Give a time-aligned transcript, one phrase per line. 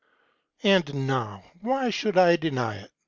[0.63, 2.89] "And now, why should I deny it?